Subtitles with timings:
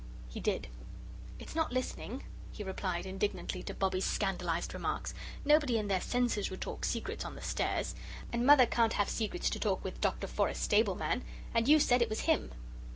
[0.27, 0.67] He did.
[1.37, 5.13] "It's not listening," he replied indignantly to Bobbie's scandalised remarks;
[5.45, 7.93] "nobody in their senses would talk secrets on the stairs.
[8.33, 10.25] And Mother can't have secrets to talk with Dr.
[10.25, 12.51] Forrest's stable man and you said it was him."